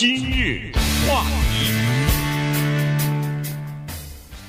[0.00, 0.72] 今日
[1.06, 1.74] 话题，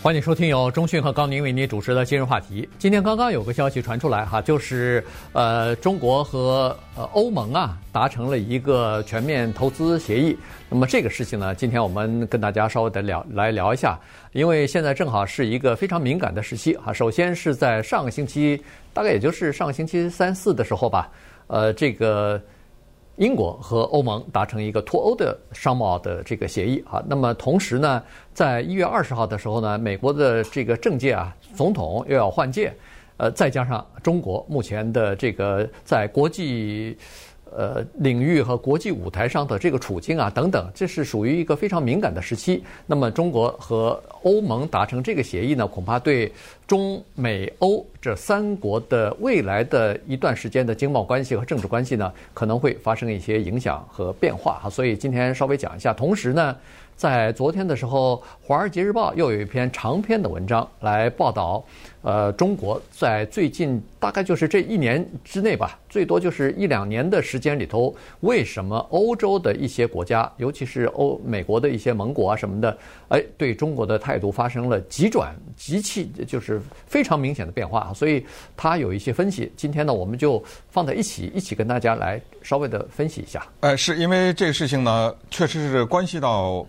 [0.02, 2.70] 欢迎收听由中讯和高宁为您主持的今日话题。
[2.80, 5.04] 今天刚刚有个消息传出来哈，就是
[5.34, 10.38] 呃，中国和呃欧盟啊达成了一个全面投资协议。
[10.70, 14.00] 那么这个事情呢，今天我们跟大家稍微的聊来聊一下，
[14.32, 16.94] 因为现在正好是一个非常敏感的时期哈。
[16.94, 18.64] 首先是在上个星期，
[18.94, 21.10] 大概也就是上个星期三四的时候吧，
[21.48, 22.42] 呃，这个。
[23.18, 28.02] 英国和欧盟达成一个脱欧的商贸的这个协议啊，那么同时呢，
[28.34, 32.74] 在一月二十号的时候呢，美国的这个政界啊，总统又要换届，
[33.18, 36.98] 呃，再加上中国目前的这个在国际。
[37.56, 42.64] 呃，领域和国际舞台上的这个处境啊，等等，这是属于一个非常敏感的时期。
[42.86, 46.32] 那么，中国和欧盟达成这个协议呢，恐怕对
[46.66, 54.70] 中美欧这三国的未来的一段时间的经贸关系和政治关系呢，可能会发生一些影响和变化哈。
[54.70, 55.94] 所以今天稍微讲一下。
[55.94, 56.56] 同时呢，
[56.96, 58.16] 在昨天的时候，
[58.48, 61.64] 《华尔街日报》又有一篇长篇的文章来报道。
[62.04, 72.76] 呃，中国在最近大概就是这一年之内吧，最多就是一两年的时间里头，为什么欧洲的一些国家，尤其是欧美国的一些盟国啊什么的，
[73.10, 77.94] 哎，对中国的态度发生了急转、急气，就是非常明显的变化。
[77.94, 78.26] 所以
[78.58, 83.46] 他有一些分析，今天呢，我们就放在一起，一起跟大家来稍微的分析一下。
[83.60, 86.66] 呃，是因为这个事情呢，确实是关系到。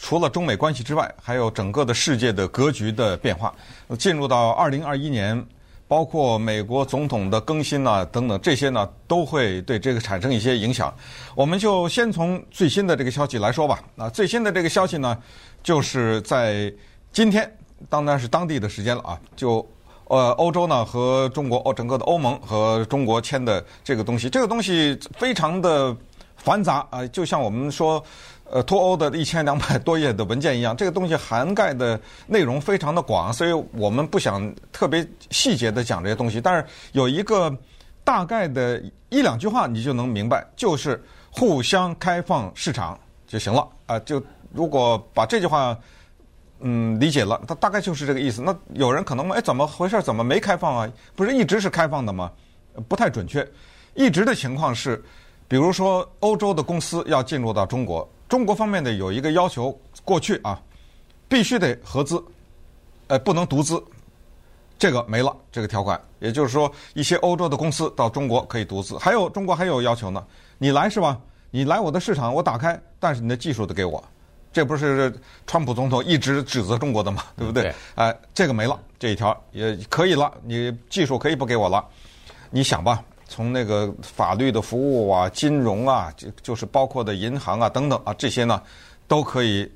[0.00, 3.52] 除了中美关系之外，还有整个的世界的格局的变化。
[3.98, 5.44] 进入到二零二一年，
[5.88, 10.94] 包括美国总统的更新啊等等，这些呢都会对这个产生一些影响。
[11.34, 13.80] 我们就先从最新的这个消息来说吧。
[13.96, 15.18] 啊，最新的这个消息呢，
[15.64, 16.72] 就是在
[17.12, 17.52] 今天，
[17.88, 19.68] 当然是当地的时间了啊，就
[20.04, 25.94] 呃欧洲呢和中国，哦整个的欧盟和中国签的这个东西，这个东西非常的
[26.36, 28.00] 繁杂啊，就像我们说。
[28.50, 36.40] 呃，脱欧的一千两百多页的文件一样，这个东西涵盖的内容非常的广，所以我们不想特别细节的讲这些东西。
[36.40, 37.54] 但是有一个
[38.02, 44.22] 大概的一两句话，你就能明白，就是互相开放市场就行了啊、就
[44.52, 45.76] 如果把这句话
[46.60, 48.40] 嗯理解了，它大概就是这个意思。
[48.40, 50.02] 那有人可能问，哎，怎么回事？
[50.02, 50.90] 怎么没开放啊？
[51.14, 52.32] 不是一直是开放的吗？
[52.88, 53.46] 不太准确，
[53.94, 55.04] 一直的情况是，
[55.46, 58.08] 比如说欧洲的公司要进入到中国。
[58.28, 60.60] 中国方面呢有一个要求，过去啊，
[61.28, 62.22] 必须得合资，
[63.06, 63.82] 呃，不能独资，
[64.78, 66.00] 这个没了这个条款。
[66.20, 68.98] 也就是说，一些欧洲的公司到中国可以独资。
[68.98, 70.24] 还有中国还有要求呢，
[70.58, 71.18] 你来是吧？
[71.50, 74.02] 你来我的市场我打开，但是你的技术得给我。
[74.52, 75.12] 这不是
[75.46, 77.22] 川普总统一直指责中国的嘛？
[77.36, 77.68] 对不对？
[77.94, 81.82] 哎、呃，这个没了这一条也可以了，你技术可以不给我了。
[82.50, 83.02] 你想吧。
[83.28, 88.60] 从那个法律的服务啊、金融啊，就就是包括的银行啊等等啊，这些呢
[89.06, 89.70] 都可以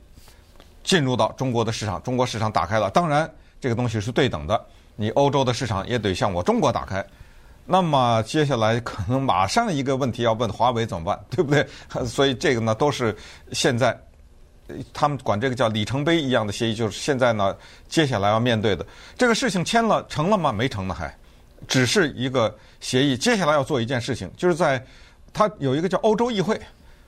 [0.82, 2.02] 进入到中国的市场。
[2.02, 3.30] 中国市场打开了，当然
[3.60, 4.60] 这个东西是对等的，
[4.96, 7.04] 你欧洲的市场也得向我中国打开。
[7.64, 11.64] 那么接下来可能马上一个问题要问华为怎么办， 对不对？
[12.04, 13.14] 所以这个呢都是
[13.52, 13.96] 现在
[14.92, 17.54] 他们管这个叫里程碑一样的协议，就是现在呢
[17.88, 18.84] 接下来要面对的
[19.16, 20.50] 这个事情签了成了吗？
[20.50, 21.14] 没成呢还。
[21.69, 24.84] 只是一个协议，接下来要做一件事情，就是在
[25.33, 26.61] 它有一个叫欧洲议会，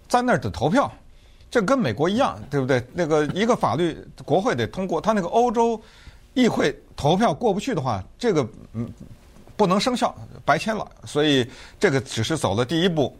[0.09, 0.91] 在那儿的投票，
[1.51, 2.83] 这跟美国一样，对不对？
[2.93, 5.81] 那个一个法律国会得通过，它那个欧洲
[6.33, 8.91] 议会投票过不去的话，这个嗯
[9.57, 10.91] 不能生效，白签了。
[11.05, 11.47] 所以
[11.79, 13.17] 这个只是走了第一步，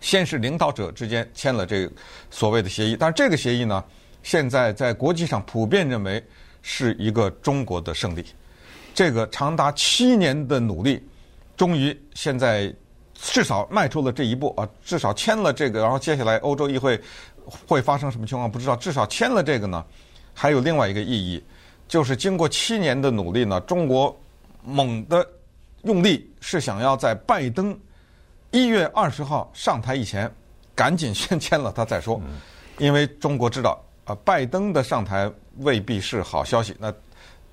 [0.00, 1.92] 先是领导者之间签了这个
[2.30, 3.82] 所谓的协议，但是这个协议呢，
[4.22, 6.22] 现在在国际上普遍认为
[6.62, 8.24] 是一个中国的胜利。
[8.96, 11.06] 这个长达七年的努力，
[11.54, 12.74] 终于现在
[13.12, 14.66] 至少迈出了这一步啊！
[14.82, 16.98] 至少签了这个，然后接下来欧洲议会
[17.68, 18.74] 会发生什么情况不知道。
[18.74, 19.84] 至少签了这个呢，
[20.32, 21.44] 还有另外一个意义，
[21.86, 24.18] 就是经过七年的努力呢，中国
[24.64, 25.28] 猛的
[25.82, 27.78] 用力是想要在拜登
[28.50, 30.34] 一月二十号上台以前
[30.74, 32.18] 赶紧先签了他再说，
[32.78, 36.74] 因为中国知道啊，拜登的上台未必是好消息。
[36.78, 36.90] 那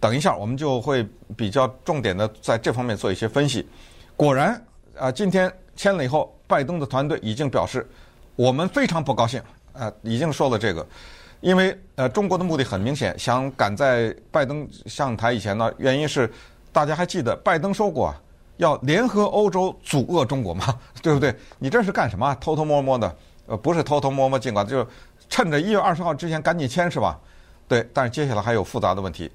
[0.03, 3.65] 等一下，我们就会比较重点的在这方面做一些分析。
[4.17, 4.61] 果然，
[4.99, 7.87] 啊，今天签了以后，拜登的团队已经表示，
[8.35, 9.41] 我们非常不高兴，
[9.71, 10.85] 啊，已经说了这个，
[11.39, 16.29] 因为呃，中国的目的很明显，想赶在拜登上台以前呢，原因是
[16.73, 18.21] 大家还记得拜登说过啊，
[18.57, 21.33] 要联合欧洲阻遏中国嘛， 对不对？
[21.59, 22.35] 你这是干什么？
[22.41, 23.15] 偷偷摸摸的，
[23.45, 24.85] 呃，不是偷偷摸摸，尽管就
[25.29, 27.17] 趁着一月二十号之前赶紧签是吧？
[27.69, 29.31] 对，但是接下来还有复杂的问题。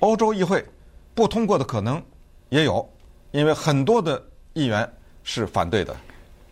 [0.00, 0.64] 欧洲议会
[1.14, 2.02] 不通过的可能
[2.50, 2.88] 也有，
[3.32, 4.22] 因为很多的
[4.52, 4.88] 议员
[5.22, 5.94] 是反对的。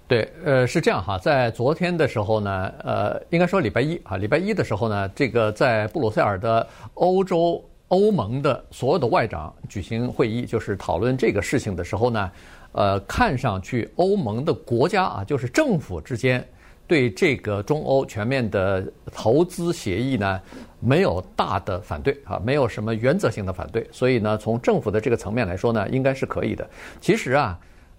[0.09, 12.31] 对，呃，是这样哈，在昨天的时候呢，呃，应该说礼拜一啊，礼拜一的时候呢，这个在布鲁塞尔的欧洲欧盟的所有的外长举行会议，就是讨论这个事情的时候呢，
[12.73, 16.47] 呃，看上去欧盟的国家啊，就是政府之间
[16.87, 20.41] 对这个中欧全面的投资协议呢，
[20.81, 26.69] 没有大的反对啊，没有什么原则性的反对，所以呢，从政府的这个层面来说呢，应该是可以的。
[27.01, 27.59] 其实啊。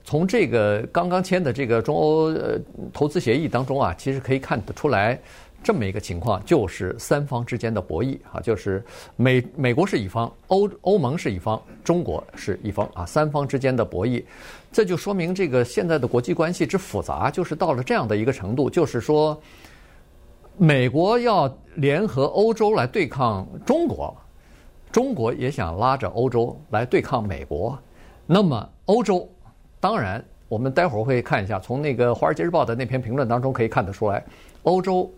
[0.09, 2.57] 从这个刚刚签的这个中欧呃
[2.93, 5.19] 投资协议当中啊，其实可以看得出来
[5.61, 8.81] 这么一个情况，就是三方之间的博弈啊，就是
[9.17, 14.23] 美美国是一方，欧欧盟是一方，中国是一方啊，三方之间的博弈，
[14.77, 19.35] 这就说明这个现在的国际关系之复杂，就是到了这样的一个程度，就是说
[20.55, 24.15] 美国要联合欧洲来对抗中国，
[24.91, 27.75] 中国也想拉着欧洲来对抗美国，
[28.27, 29.27] 那么欧洲。
[29.79, 34.23] 当然，我们待会儿会看一下，从那个《华尔街日报》的那篇评论当中可以看得出来，
[34.61, 35.11] 欧洲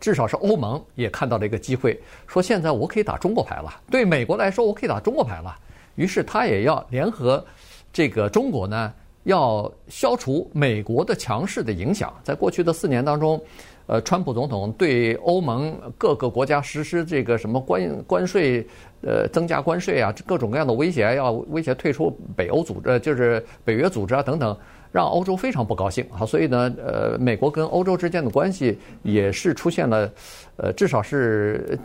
[0.00, 3.82] 至少是欧盟也看到了一个机会，说现在我可以打中国牌了。
[3.90, 5.54] 对美国来说，我可以打中国牌了。
[5.96, 7.44] 于是他也要联合
[7.92, 8.92] 这个中国呢，
[9.24, 12.12] 要消除美国的强势的影响。
[12.22, 13.40] 在过去的四年当中，
[13.86, 18.66] 呃，川普总统对欧盟各个国家实施这个什么关关税。
[19.00, 24.58] 呃，增加关税啊，各种各样的威胁，要威胁退出北欧组织，就是北约组织啊等等，
[24.90, 26.26] 让欧洲非常不高兴啊。
[26.26, 30.12] 所以呢，呃，美国跟欧洲之间的关系也是出现了，
[30.56, 31.78] 呃，至少是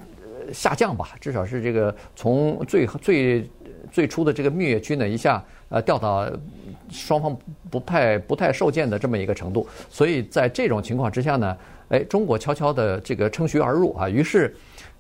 [0.52, 3.48] 下降吧，至少是这个从最最
[3.92, 6.32] 最初的这个蜜月期呢，一下呃掉到
[6.90, 7.36] 双方
[7.70, 9.68] 不太不太受见的这么一个程度。
[9.90, 11.58] 所以在这种情况之下呢，
[11.90, 14.56] 哎，中国悄悄的这个乘虚而入啊，于是。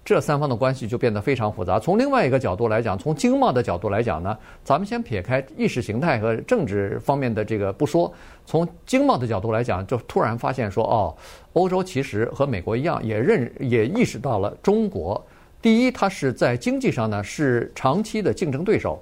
[0.06, 1.80] 这三方的关系就变得非常复杂。
[1.80, 8.14] 从另外一个角度来讲，从经贸的角度来讲呢，咱们先撇开意识形态和政治方面的这个不说，
[8.46, 11.16] 从经贸的角度来讲，就突然发现说，哦，
[11.54, 15.25] 欧洲其实和美国一样，也认也意识到了中国。
[15.62, 19.02] 第一，它是在经济上呢是长期的竞争对手，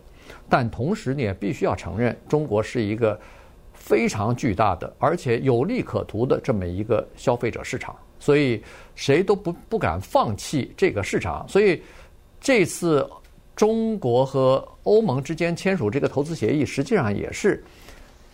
[0.51, 3.17] 但同时你也必须要承认，中国是一个
[3.73, 7.95] 非常巨大的而且有利可图的这么一个消费者市场。
[8.19, 8.61] 所以
[8.93, 11.81] 谁都不不敢放弃这个市场，所以
[12.39, 13.09] 这次
[13.55, 17.63] 中国和欧盟之间签署这个投资协议，实际上也是，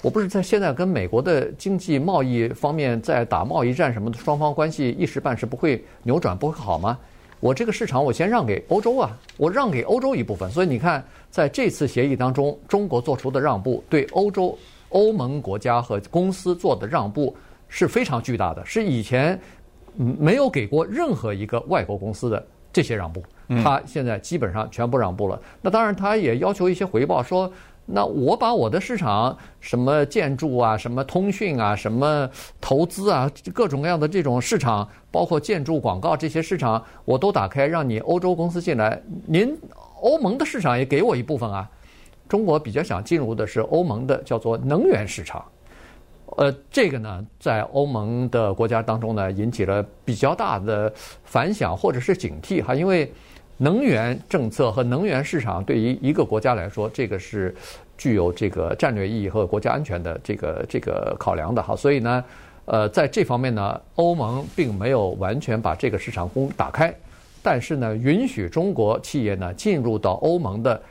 [0.01, 6.99] 我不是在现在跟美国的经济贸易方面在打贸易战什么的，双方关系一时半时不会扭转，不会好吗？
[7.39, 14.57] 我这个市场我先让给欧洲啊，我让给欧洲一部分，所以你看在这次协议当中，中国做出的让步，对欧洲
[14.89, 17.35] 欧盟国家和公司做的让步
[17.67, 19.39] 是非常巨大的，是以前。
[19.99, 23.23] 没有给过任何一个外国公司的这些让步，
[23.63, 25.41] 他现在基本上全部让步了。
[25.59, 27.51] 那当然，他也要求一些回报，说：
[27.89, 32.29] 那我把我的市场，什么建筑啊，什么通讯啊，什么
[32.59, 39.01] 投资啊，各种各样的这种市场，包括建筑、广告这些市场，我都打开，让你欧洲公司进来。
[39.25, 39.57] 您
[40.01, 41.69] 欧盟的市场也给我一部分啊。
[42.27, 45.43] 中国比较想进入的是欧盟的叫做能源市场。
[46.35, 50.91] 呃，这个呢，在欧盟的国家当中呢，引起了比较大的
[51.23, 53.09] 反响或者是警惕哈，因为
[53.57, 57.53] 能源政策和能源市场对于一个国家来说，这个是
[57.97, 62.23] 具有这个战略意义和国家安全的这个这个考量的哈，所以呢，
[62.65, 66.93] 呃，在这方面呢，欧盟并没有完全把这个市场公打开，
[67.41, 70.81] 但是呢，允许中国企业呢进入到欧盟的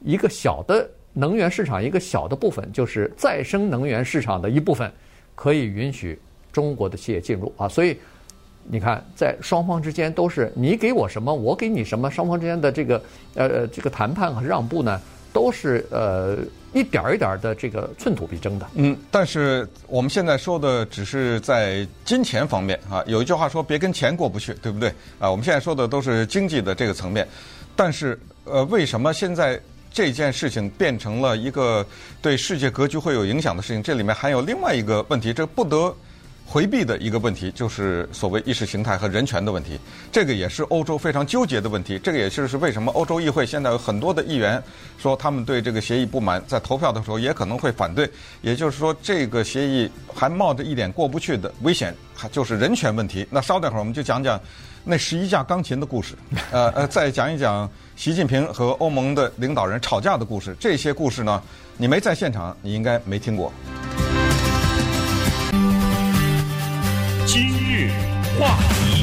[0.00, 0.88] 一个小的。
[1.18, 4.92] 能源市场一个小的部分，就是再生能源市场的一部分，
[5.34, 6.18] 可以允许
[6.52, 7.66] 中国的企业进入啊。
[7.66, 7.96] 所以
[8.68, 13.02] 你看，在双方之间都是你给我什么，我给你什么，双方之间的这个
[13.34, 15.00] 呃这个谈判和让步呢，
[15.32, 16.38] 都是呃
[16.72, 18.66] 一点儿一点儿的这个寸土必争的。
[18.74, 23.02] 嗯，但是我们现在说的只是在金钱方面啊。
[23.06, 25.30] 有一句话说，别跟钱过不去，对不对啊？
[25.30, 27.26] 我们现在说的都是经济的这个层面，
[27.74, 29.60] 但是呃，为什么现在？
[29.96, 31.82] 这件事情变成了一个
[32.20, 35.96] 对世界格局会有影响的事情，这里面还有另外一个问题，这不得
[36.48, 39.78] 回避的一个问题，就是所谓意识形态和人权的问题。
[40.12, 41.98] 这个也是欧洲非常纠结的问题。
[41.98, 44.62] 这个也就是为什么欧洲议会现在有很多的议员
[44.96, 48.08] 说他们对这个协议不满，在投票的时候也可能会反对。
[48.42, 53.26] 也就是说，这个协议还冒着一点过不去的危险，还就是人权问题。
[53.28, 54.40] 那稍等会儿我们就讲讲
[54.84, 56.14] 那十一架钢琴的故事，
[56.52, 57.68] 呃呃，再讲一讲。
[57.96, 61.42] 习近平和欧盟的领导人吵架的故事，这些故事呢，
[61.78, 63.50] 你没在现场，你应该没听过。
[68.38, 69.02] 话题，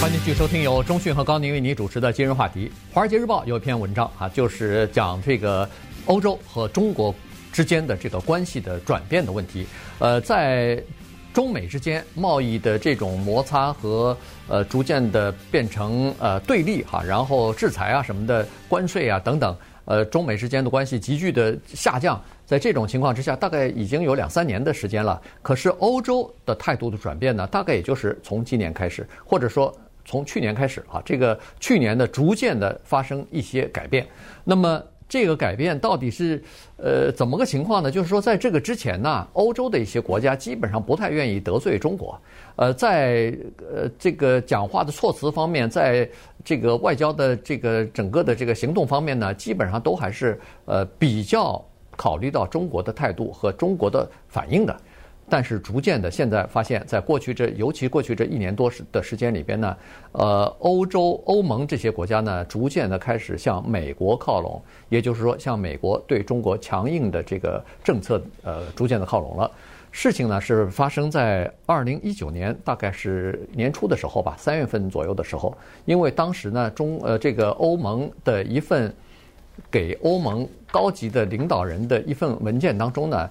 [0.00, 2.66] 欢迎继续收听由中讯和高宁为你主持的《今日话题》。
[2.94, 5.68] 《华尔街日报》有一篇文章啊，就是讲这个
[6.06, 7.12] 欧洲和中国
[7.52, 9.66] 之间的这个关系的转变的问题。
[9.98, 10.80] 呃，在
[11.32, 14.16] 中美之间贸易的这种摩擦和
[14.46, 22.22] 呃逐渐的变成呃对立哈，然后制裁啊什么的关税啊等等，呃中美之间的关系急剧的下降。
[22.46, 25.20] 在这种情况之下，大概已经有两三年的时间了。
[25.40, 29.74] 可是欧洲的态度的转变呢，大概也就是从今年开始，或者说
[30.04, 34.06] 从去年开始啊，这个去年的逐渐的发生一些改变。
[34.44, 36.42] 那么这个改变到底是
[36.76, 37.90] 呃怎么个情况呢？
[37.90, 42.20] 就是说在这个之前呢，欧洲的一些国家基本上不太愿意得罪中国，
[42.56, 43.34] 呃，在
[43.72, 46.06] 呃这个讲话的措辞方面，在
[46.44, 51.64] 这个外交的这个整个的这个行动方面呢，基本上都还是呃比较。
[51.96, 54.76] 考虑到中国的态度和中国的反应的，
[55.28, 59.76] 但是逐渐的，现在发现，在过去这，尤其过去这一年多时的时间里边呢，
[60.12, 64.60] 呃，欧洲、欧盟这些国家呢，逐渐的开始向美国靠拢，
[64.90, 69.50] 也就是说，向美国对中国强硬的这个政策，呃，逐渐的靠拢了。
[69.90, 78.92] 事情呢是发生在二零一九年，大概是年初的时候吧，三月份左右的时候，因为当时呢，中呃这个欧盟的一份。
[79.70, 83.28] 给欧盟高级的领导人的一份文件当中呢，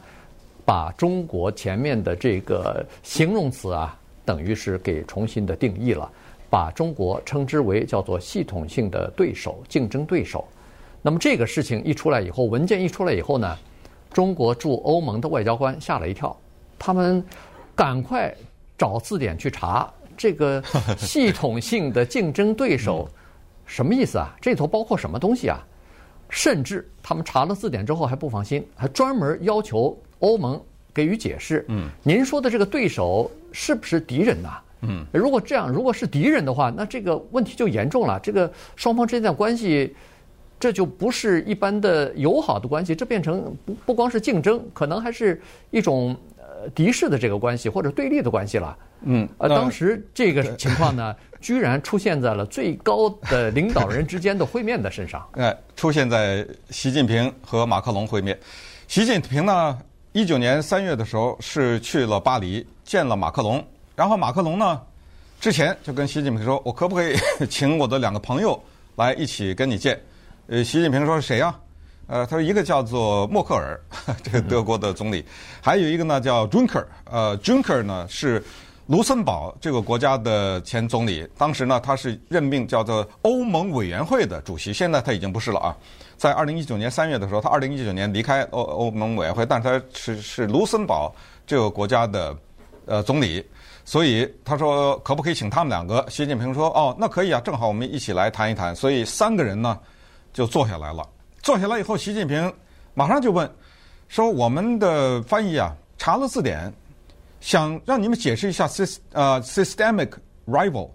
[0.65, 6.09] 把中国前面的这个形容词啊，等于是给重新的定义了，
[6.49, 10.47] 把中国称之为叫做系统性的对手、竞争对手。
[11.01, 13.57] 那么这个事情一出来以后，文件一出来以后呢，
[14.11, 16.35] 中国驻欧盟的外交官吓了一跳，
[16.79, 17.21] 他们
[17.75, 18.33] 赶快
[18.77, 20.63] 找字典去查这个
[20.97, 23.09] 系统性的竞争对手
[23.65, 24.33] 什么意思啊？
[24.39, 25.61] 这里头包括什么东西啊？
[26.35, 30.59] 甚至他们查了字典之后还不放心，还专门要求欧盟
[30.91, 31.63] 给予解释。
[31.67, 34.59] 嗯，您说的这个对手是不是敌人呐？
[34.81, 38.19] 嗯，如果这样，如果是敌人的话，那这个问题就严重了。
[38.19, 39.95] 这个双方之间的关系，
[40.59, 48.75] 这就不是一般的友好的关系，这变成不不光是竞争，可能还是一种呃敌视的这个关系或者对立的关系了。
[49.01, 51.15] 嗯，呃，当时这个情况呢？
[51.43, 55.27] 居然出现在了最高的领导人之间的会面的身上。
[55.35, 58.39] 哎，出现在习近平和马克龙会面。
[58.87, 59.77] 习近平呢，
[60.13, 63.61] 一九年三月的时候是去了巴黎见了马克龙，
[63.93, 64.79] 然后马克龙呢，
[65.41, 67.13] 之前就跟习近平说：“我可不可以
[67.49, 68.57] 请我的两个朋友
[68.95, 69.99] 来一起跟你见？”
[70.47, 71.53] 呃，习近平说：“谁呀？”
[72.07, 73.77] 呃，他说一个叫做默克尔，
[74.23, 75.25] 这个德国的总理，
[75.59, 76.85] 还有一个呢叫 Juncker。
[77.03, 78.41] 呃，Juncker 呢是。
[78.85, 85.75] 卢森堡这个国家的前总理，当时呢，他是任命叫做欧盟委员会的主席，现在他已经不是了啊。
[86.17, 91.13] 在二零一九年三月的时候，他二零一九年离开欧欧盟委员会，但是他是是卢森堡
[91.47, 92.35] 这个国家的
[92.85, 93.45] 呃总理，
[93.85, 96.05] 所以他说可不可以请他们两个？
[96.09, 98.75] 习近平说哦，那可以啊，正好我们一起来谈一谈。
[98.75, 99.79] 所以三个人呢
[100.33, 101.07] 就坐下来了。
[101.41, 102.53] 坐下来以后，习近平
[102.93, 103.49] 马上就问
[104.09, 106.71] 说：“我们的翻译啊，查了字典。”
[107.43, 110.09] 想让你们解释一下 syst 呃 systemic
[110.47, 110.89] rival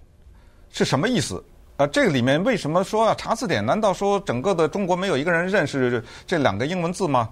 [0.71, 1.45] 是什么意思？
[1.76, 3.64] 呃，这个里面为什么说要查字典？
[3.64, 7.28] 难道说整个的中国没有一个人认识这两个英文字吗？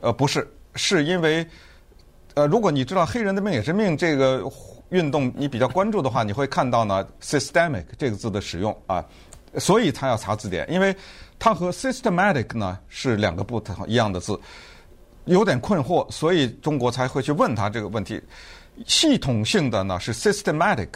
[0.00, 1.46] 呃，不是，是因为
[2.34, 4.42] 呃，如果你知道黑人的命也是命这个
[4.88, 9.02] 运动，你比较关注的话，你会看到呢 systemic 这个字的使用啊，
[9.58, 10.94] 所以他要查字典，因为
[11.38, 14.36] 它和 systematic 呢是两个不同一样的字。
[15.26, 18.20] 有点困惑，所以中国才会去问他这个问题。
[18.86, 20.88] 系统性的呢是 systematic，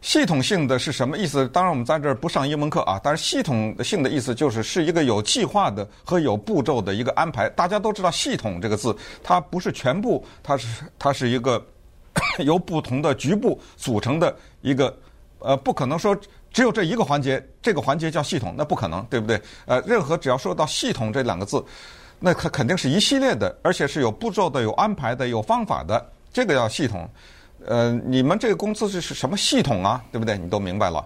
[0.00, 1.46] 系统性的是什么意思？
[1.48, 3.00] 当然我们在这儿不上英文课啊。
[3.04, 7.48] 但是系统性的意思就是是一个有计划的和有步骤的一个安排。
[7.50, 11.64] 大家都知道“系统”这个字，它不是全部，它是它是一个
[12.40, 14.96] 由不同的局部组成的一个，
[15.38, 16.16] 呃，不可能说
[16.50, 19.40] 只有这一个环节，这个环节叫系统，那不可能，对不对？
[19.66, 21.62] 呃，任何只要说到“系统”这两个字。
[22.24, 27.08] 那肯肯定是一系列的，而且是有步骤的、有安排的、有方法的，这个叫系统。
[27.66, 30.00] 呃，你们这个公司是是什么系统啊？
[30.12, 30.38] 对不对？
[30.38, 31.04] 你都明白了。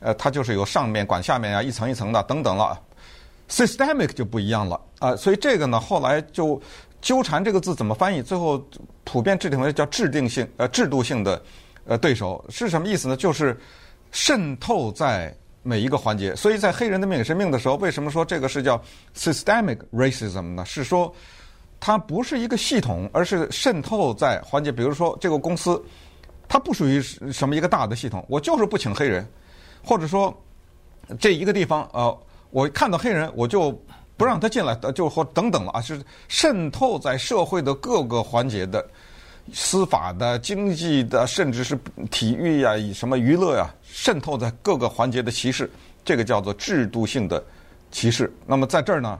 [0.00, 2.76] 呃，它就是有上面管下面啊，一层一层的等等了。
[3.48, 6.60] Systemic 就不一样了啊，所以这个呢，后来就
[7.00, 8.60] 纠缠这个字怎么翻译，最后
[9.04, 11.40] 普遍制定为叫制定性呃制度性的
[11.86, 13.16] 呃对手是什么意思呢？
[13.16, 13.56] 就是
[14.10, 15.32] 渗透在。
[15.66, 18.80] 每一个环节，所以在黑人的命也是命的时候，为什么说这个是叫
[19.16, 20.64] systemic racism 呢？
[20.64, 21.12] 是说
[21.80, 24.70] 它不是一个系统，而是渗透在环节。
[24.70, 25.82] 比如说这个公司，
[26.46, 29.28] 它不属于什么一个大的系统，我就是不请黑人，
[29.82, 30.32] 或者说
[31.18, 32.16] 这一个地方，呃，
[32.50, 33.72] 我看到黑人我就
[34.16, 38.88] 不让他进来，就或等等了啊，是渗透在社会的各个环节的。
[39.52, 41.78] 司法的、经济的，甚至是
[42.10, 45.70] 体育呀、什么娱乐呀，渗透在各个环节的歧视，
[46.04, 47.42] 这个叫做制度性的
[47.90, 48.32] 歧视。
[48.46, 49.18] 那么在这儿呢，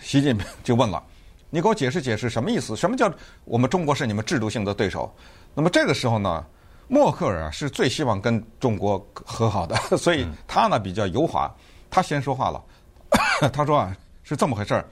[0.00, 1.02] 习近平就问了：
[1.50, 2.74] 你给我解释解释什么意思？
[2.74, 3.12] 什么叫
[3.44, 5.14] 我们中国是你们制度性的对手？
[5.54, 6.44] 那么这个时候呢，
[6.88, 11.54] 默克尔是最希望跟中国和好的， 所以他呢比较油滑，
[11.88, 12.62] 他先说话了，
[13.52, 14.84] 他说啊是这么回事儿，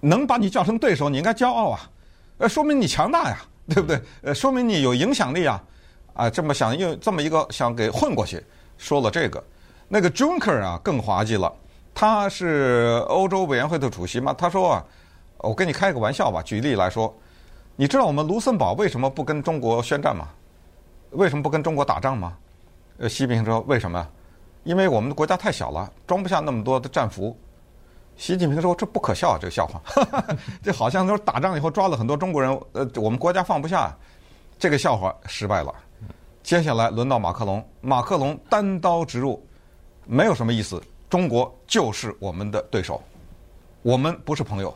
[0.00, 1.90] 能把你叫成对手，你应该骄傲啊，
[2.42, 4.02] 呃，说明你强大呀，对不对？
[4.22, 5.62] 呃，说明你有影响力啊，
[6.12, 8.44] 啊，这么想用这么一个想给混过去，
[8.76, 9.42] 说了这个，
[9.86, 11.52] 那个 Juncker 啊更滑稽了，
[11.94, 14.84] 他是欧洲委员会的主席嘛，他说啊。
[15.38, 17.12] 我跟你开个玩笑吧，举例来说，
[17.74, 20.28] 你知道我们卢森堡为什么不跟中国宣战吗？
[21.10, 22.36] 为什么不跟中国打仗吗？
[22.98, 24.06] 呃，习近平说为什么？
[24.62, 27.36] 因为我们的国家太小了，装不下那么多的战俘。
[28.16, 29.82] 习近平说这不可笑，这个笑话，
[30.62, 33.96] 这好像说打仗以后抓了很多中国人，呃，我们国家放不下，
[34.58, 35.74] 这个笑话失败了。
[36.42, 39.44] 接下来轮到马克龙，马克龙单刀直入，
[40.06, 43.02] 没有什么意思，中国就是我们的对手，
[43.82, 44.72] 我们不是朋友。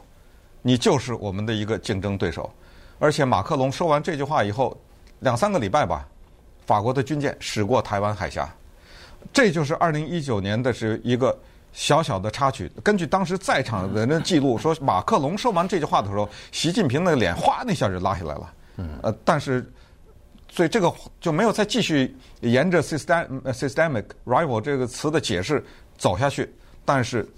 [0.62, 2.50] 你就是我们的一个竞争对手，
[2.99, 4.76] 而且马克龙说完这句话以后，
[5.21, 6.09] 两三个礼拜吧，
[6.66, 8.52] 法国的军舰驶过台湾海峡，
[9.33, 11.38] 这就是二零一九年的是一个
[11.76, 12.68] 小小的插曲。
[12.83, 18.52] 根据当时在场人的记录 说，马克龙说完这句话的时候，习近平的脸哗那下就拉下来了。
[19.02, 19.71] 呃，但是
[20.50, 25.62] 所以这个就没有再继续沿着 system systemic rival 这个词的解释
[25.99, 26.52] 走下去。
[26.85, 27.28] 但是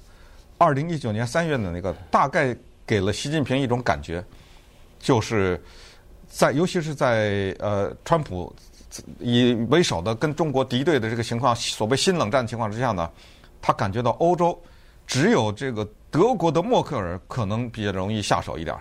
[0.57, 2.57] 二零一九年三月的那个大概。
[2.89, 4.25] 给了习近平一种感觉，
[4.99, 5.63] 就是
[6.27, 8.51] 在尤其是在呃川普
[9.21, 13.11] 以为首的跟中国敌对的这个情况，所谓新冷战情况之下呢，
[13.61, 14.59] 他感觉到欧洲
[15.07, 18.77] 只有这个德国的默克尔可能比较容易下手一点，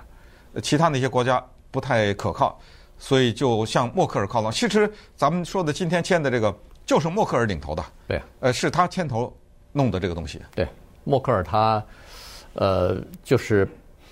[0.62, 2.60] 其他那些国家不太可靠，
[2.98, 4.52] 所以就向默克尔靠拢。
[4.52, 6.54] 其实咱们说的今天签的这个
[6.86, 9.36] 就是默克尔领头的，对，呃，是他牵头
[9.72, 10.42] 弄的这个东西。
[10.56, 10.68] 对，
[11.04, 11.84] 默克尔他
[12.54, 13.68] 呃就是。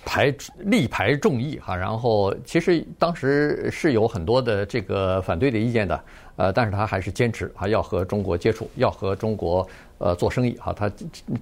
[0.08, 6.00] 排力排众议哈，然后其实当时是有很多的这个反对的意见的，
[6.36, 10.90] 呃，但是他还是坚持啊，要和中国接触，要和中国呃做生意哈，他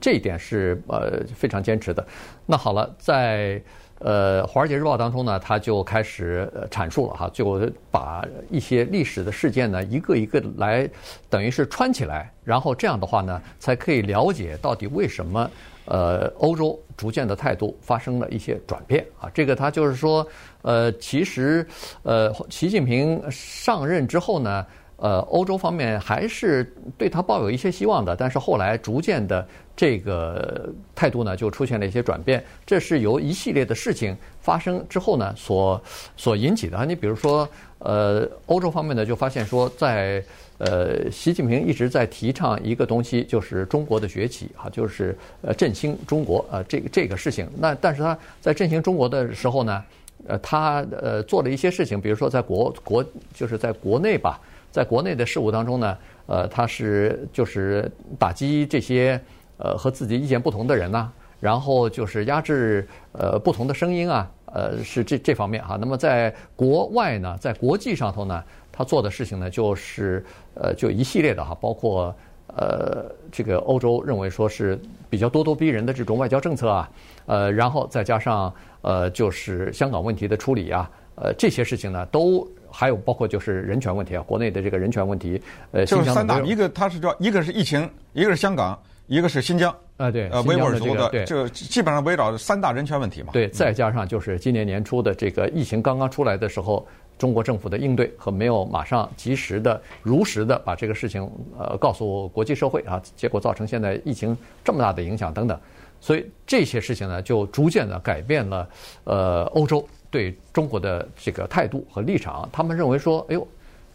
[0.00, 2.06] 这一点是呃非常坚持的。
[2.46, 3.62] 那好了，在
[3.98, 10.88] 呃《华尔街日报》当中呢，他就开始阐述了哈，就把一些历史的事件呢一个一个来
[11.30, 15.50] 等于是串起来，然后这样的话呢，才可以了解到底为什么。
[15.86, 20.26] 呃，欧洲逐渐的态度发生了一些转变啊，这个他就是说，
[20.62, 21.66] 呃，其实，
[22.04, 35.82] 呃，习近平上任之后呢，呃，欧洲方面还是对他抱有一些希望的，但是后来逐渐的这个态度呢，就出现了一些转变，这是由一系列的事情发生之后呢，所
[36.16, 36.84] 所引起的。
[36.86, 40.22] 你比如说，呃，欧洲方面呢，就发现说在。
[40.58, 47.46] 呃，习近平一直在提倡一个东西，就是中国的崛起，哈，就是呃振兴中国，呃，这个这个事情。
[47.58, 49.84] 那但是他在振兴中国的时候呢，
[50.28, 53.04] 呃，他呃做了一些事情，比如说在国国
[53.34, 54.40] 就是在国内吧，
[54.74, 59.20] 在国内的事务当中呢，呃，他是就是打击这些
[59.56, 61.08] 呃和自己意见不同的人呐，
[61.38, 65.78] 然后就是压制呃不同的声音啊，呃，是这这方面哈。
[65.80, 68.42] 那么在国外呢，在国际上头呢。
[68.76, 72.12] 他做的事情呢，就是呃，就一系列的哈，包括
[72.56, 74.76] 呃，这个欧洲认为说是
[75.08, 76.90] 比较咄咄逼人的这种外交政策啊，
[77.26, 89.74] 呃，然后再加上呃，就是香港问题的处理啊，呃，这些事情呢，都还有包括就是人权问题啊，国内的这个人权问题，呃，就是三大，一个它是叫，一个是疫情，一个是香港，一个是新疆。
[89.96, 93.28] 啊，对，呃，维吾尔族的，对，就基本上围绕三大人权问题嘛。
[93.32, 96.84] 对，再加上就是今年年初的这个疫情刚刚出来的时候。
[97.16, 101.22] 中国政府的应对和没有马上及时的、如实的把这个事情
[101.56, 105.56] 呃告诉国际社会啊，结果造成现在疫情这么大的影响等等，
[106.00, 108.68] 所以这些事情呢，就逐渐的改变了
[109.04, 112.48] 呃欧洲对中国的这个态度和立场。
[112.52, 113.44] 他们认为说，哎呦，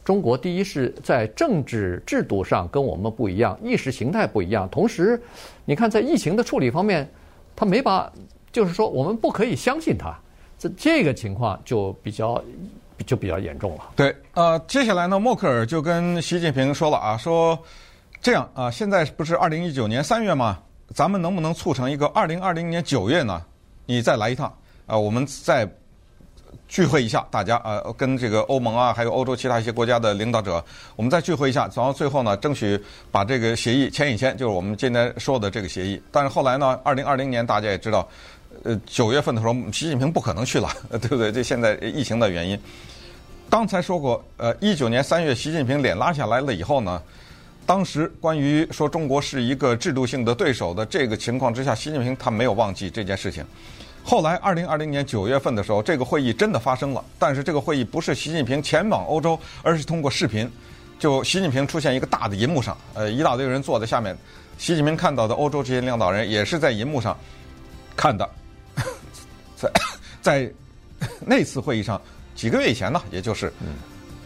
[0.03, 5.17] 中国第一是在政治制度上跟我们不一样，意识形态不一样，同时，
[5.63, 7.09] 你看在疫情的处理方面，
[7.55, 8.11] 他没把，
[8.51, 10.13] 就是说我们不可以相信他，
[10.57, 12.43] 这这个情况就比较。
[13.05, 13.91] 就比较严重了。
[13.95, 17.57] 对，呃，接下来呢，默克尔就跟习近平说了啊，说
[18.21, 20.59] 这样啊，现在不是二零一九年三月吗？
[20.93, 23.41] 咱们能不能促成一个二零二零年九月呢？
[23.85, 24.53] 你再来一趟
[24.85, 25.65] 啊，我们再
[26.67, 30.63] 聚会一下，大家啊，跟这个欧盟啊，还有欧洲其他一些国家的领导者，
[30.95, 32.79] 我们再聚会一下，然后最后呢，争取
[33.11, 36.01] 把这个协议签一签，就是我们今天说的这个协议。
[36.11, 38.07] 但是后来呢，二零二零年大家也知道。
[38.63, 40.67] 呃，九月份的时候，习近平不可能去了，
[40.99, 41.31] 对不对？
[41.31, 42.59] 这现在疫情的原因。
[43.49, 47.01] 刚才说过，呃，一九年三月，习近平脸拉下来了以后呢，
[47.65, 53.45] 当时关于说中国是一个制度性的对手的这个情况之下，习近平他没有忘记这件事情。
[54.09, 60.51] 后来二零二零年九月份的时候，这个会议真的发生了，但是这个会议不是习近平前往欧洲，而是通过视频，
[60.97, 64.17] 就习近平出现一个大的银幕上，呃，一大堆人坐在下面，
[64.57, 67.15] 习近平看到的欧洲这些领导人也是在银幕上
[67.95, 68.27] 看的，
[69.55, 69.71] 在
[70.23, 70.51] 在
[71.19, 72.01] 那次会议上，
[72.33, 73.53] 几个月以前呢，也就是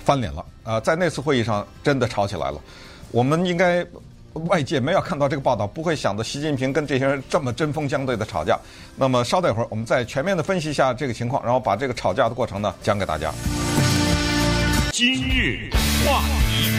[0.06, 2.62] 翻脸了啊、在那次会议上真的吵起来了，
[3.12, 3.86] 我们应该。
[4.34, 8.60] 外界没有看到这个报道，不会想到习近平跟这些人这么针锋相对的吵架。
[8.96, 13.32] 那么稍等一会儿，我们再全面的分析一下这个情况，然后把这个吵架的过程呢讲给大家。
[14.91, 15.69] 今日
[16.06, 16.69] 话题，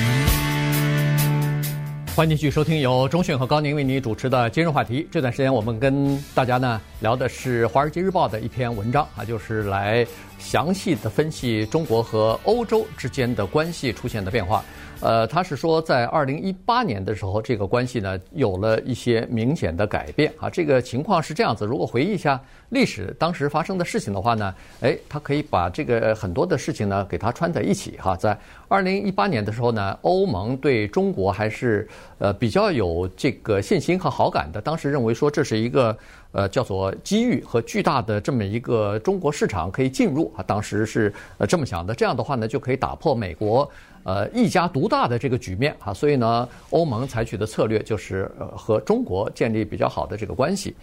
[2.17, 5.07] 欢迎继续收听由中讯和高宁为你主持的今日话题。
[5.11, 10.07] 这段时间我们跟大家呢聊的是《华尔街日报》的一篇文章啊，就是来
[10.39, 14.65] 详细的分析中国和欧洲之间的关系出现的变化。
[15.05, 20.49] 呃，他是说，在二零一八年的时候，这个关系呢有了一些明显的改变啊。
[20.49, 22.41] 这个情况是这样子，如果回忆一下
[22.71, 28.17] 历史当时发生的事情的话呢，哎，他可以把这个很多的事情呢给它串在一起哈。
[28.17, 28.35] 在
[28.67, 31.87] 二零一八年的时候呢，欧盟对中国还是
[32.17, 35.95] 呃比较有这个信心和好感的，当时认为说这是一个。
[36.35, 41.95] 呃，叫做机遇和巨大的这么一个中国市场可以进入啊，当时是呃这么想的。
[41.95, 43.71] 这样的话呢，就可以打破美国
[44.05, 45.93] 呃一家独大的这个局面啊。
[45.93, 50.77] 所以呢，欧盟采取的策略就是呃和中国建立比较好的这个关系。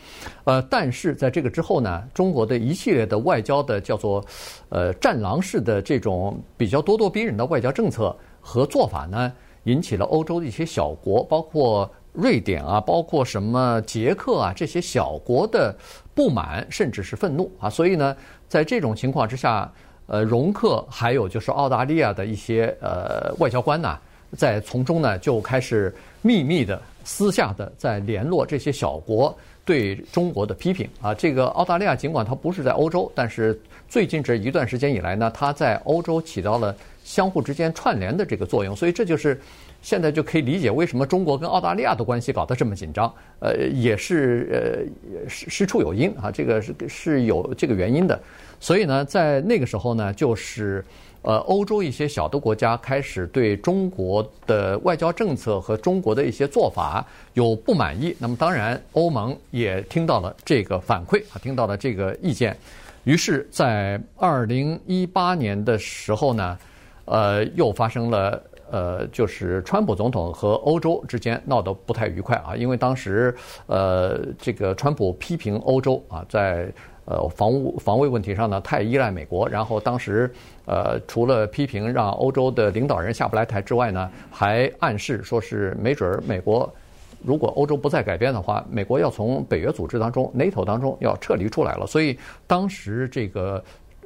[0.43, 4.21] 呃，但是在这个之后呢，中国的一系列的外交的叫做
[4.69, 9.31] 呃战狼式的这种比较咄咄逼人的外交政策和做法呢，
[9.63, 11.89] 引起了欧洲的一些小国，包括。
[12.13, 15.73] 瑞典啊，包括什么捷克啊，这些小国的
[16.13, 18.13] 不满甚至是愤怒啊，所以呢，
[18.49, 19.71] 在这种情况之下，
[20.11, 23.97] 呃，容克还有就是澳大利亚的一些呃外交官呢，
[24.37, 31.13] 在从中呢就开始秘密的、私下的在联络这些小国对中国的批评啊。
[31.13, 39.39] 这个澳大利亚尽管它不是在欧洲，但是最近这一段时间以来呢，它在欧洲起到了相互之间串联的这个作用，所以这就是。
[39.81, 48.19] 现在就可以理解为什么中国跟澳大利亚的关系搞得这么紧张，呃，也是呃事事出有因啊，这个是是有这个原因的。
[48.59, 50.85] 所以呢，在那个时候呢，就是
[51.23, 58.15] 呃欧洲一些小的国家开始对中国的外交政策和中国的一些做法有不满意。
[58.19, 62.55] 那么当然，欧盟也听到了这个反馈啊，听到了这个意见。
[63.03, 66.57] 于是，在二零一八年的时候呢，
[67.05, 68.39] 呃，又发生了。
[68.71, 73.35] 呃，就是川普总统和欧洲之间闹得不太愉快啊，因为当时
[73.67, 76.71] 呃，这个川普批评欧洲啊，在
[77.03, 80.31] 呃防务防卫问题上呢太依赖美国，然后当时
[80.65, 86.73] 呃除了批评让欧洲的领导人下不来台之外呢，还暗示说是没准儿美国
[87.21, 93.61] 如果欧洲不再改变的话，美国要从北约组织当中 NATO 当中要撤离出来了，所以当时这个。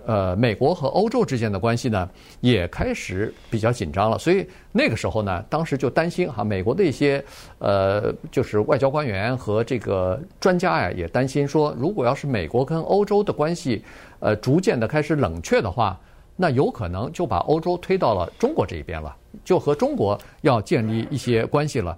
[0.06, 4.18] 呃，美国和欧洲之间的关系呢，也开始比较紧张了。
[4.20, 7.24] 所以那个时候呢，当时就担心哈，美国的一些
[7.60, 13.84] 呃，就是外交官员和这个专家呀，也担心说，如果要是美国跟欧洲的关系
[14.20, 16.00] 呃逐渐的开始冷却的话，
[16.36, 21.98] 那有可能就把欧洲推到了中国这一边了，就和中国要建立一些关系了。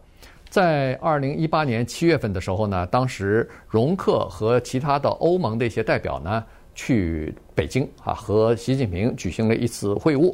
[0.50, 6.42] 在二零一八年七月份的时候呢，当时容克和其他的欧盟的一些代表呢。
[6.78, 10.34] 去北京啊，和习近平举行了一次会晤。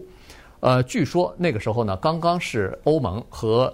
[0.59, 3.73] 呃，据说那个时候呢，刚刚是欧盟和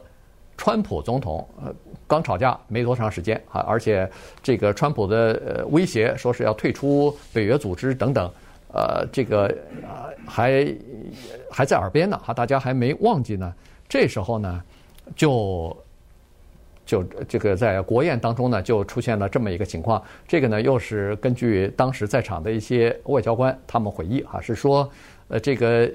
[0.55, 1.73] 川普总统呃
[2.07, 4.07] 刚吵架没多长时间啊，而且
[4.43, 8.31] 这个川普的呃威胁说是要退出北约组织等等，
[8.71, 9.47] 呃，这个
[9.81, 10.71] 呃还
[11.49, 13.51] 还在耳边呢哈，大家还没忘记呢。
[13.89, 14.63] 这时候呢，
[15.15, 15.75] 就。
[16.89, 20.01] 就这个在国宴当中呢，就出现了这么一个情况。
[20.27, 24.89] 这个呢，又是根据当时在场的一些外交官他们回忆啊，是说，
[25.27, 25.87] 呃，这个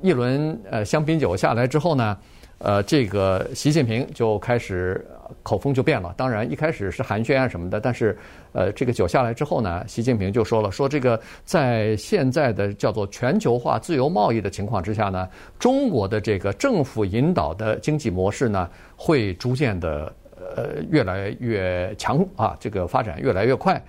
[0.00, 2.16] 一轮呃香槟酒下来之后呢，
[2.58, 5.04] 呃，这个习近平就开始
[5.42, 6.14] 口风就变了。
[6.16, 8.16] 当然一开始是寒暄啊什么的，但是
[8.52, 20.14] 呃，这个酒下来之后呢，习近平就说了，说这个在现在的叫做全球化自由贸易的情况之下呢，中国的这个政府引导的经济模式呢，会逐渐的。
[20.56, 23.82] 呃，越来越强啊，这个发展越来越快。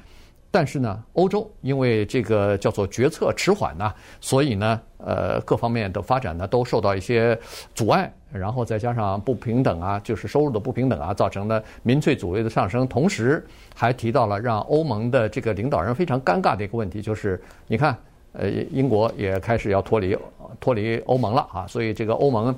[0.53, 7.39] 但是呢，欧洲因为这个叫做决策迟缓呐，所以呢，呃，各方面的发展呢都受到一些
[7.73, 8.11] 阻碍。
[8.33, 12.87] 然后再加上不平等啊，就是收入的不平等啊，造成了民粹主义的上升。
[12.87, 17.97] 同时还提到了让欧盟的这个领导人非常尴尬的一个问题，就是你看，
[18.33, 20.17] 呃，英国也开始要脱离
[20.59, 22.53] 脱离欧盟了啊，所以这个欧盟。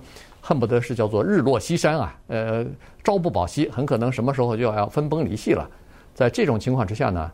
[0.45, 2.65] 恨不得是叫做日落西山啊，呃，
[3.01, 5.69] 朝不保夕，很可能什么时候就要分崩离析了。
[6.13, 7.31] 在这种情况之下呢，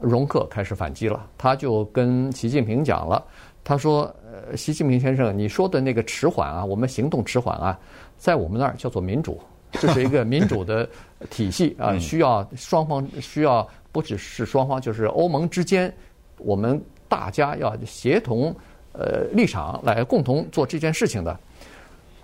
[0.00, 3.22] 容克开始反击了，他就跟习近平讲了，
[3.62, 4.04] 他说
[4.50, 7.78] ：“呃，习近平先生，你说的那个迟缓啊，我们行动迟缓啊，
[8.16, 9.38] 在我们那儿叫做民主，
[9.72, 10.88] 这是一个民主的
[11.28, 15.94] 体系啊， 需要双方需要不只是双方，就是欧盟之间，
[16.38, 18.56] 我们大家要协同
[18.94, 21.38] 呃立场来共同做这件事情的。”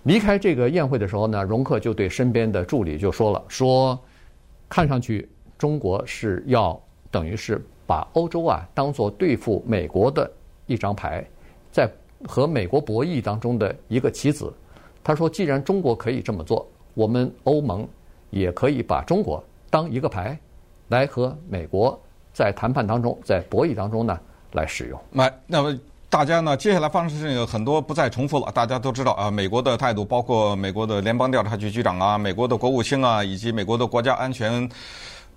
[0.05, 3.99] 离开这个宴会的时候呢，容克就对身边的助理就说了：“说
[4.69, 6.81] 看上去中国是要。”
[7.13, 10.33] 等于是把欧洲啊当做对付美国的
[10.65, 11.23] 一张牌，
[11.71, 11.87] 在
[12.27, 14.51] 和美国博弈当中的一个棋子。
[15.05, 17.87] 他说：“既然中国可以这么做，我们欧盟
[18.31, 20.41] 也可以把中国当一个牌，
[20.89, 22.01] 来和美国
[22.33, 24.19] 在谈判当中，在博弈当中呢
[24.53, 25.79] 来使用。”那，那么
[26.13, 28.53] 大家呢，接下来发生的事情有很多不再重复了。
[28.53, 34.69] 大家都知道啊，美国的态度，包括美国的联邦调查局局长啊，美国的国务卿啊，以及美国的国家安全。